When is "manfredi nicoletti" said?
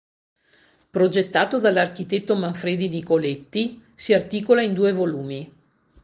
2.35-3.79